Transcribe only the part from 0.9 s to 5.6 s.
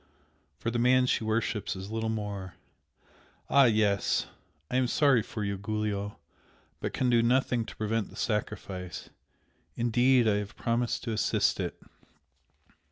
she worships is little more!) ah, yes! I am sorry for you,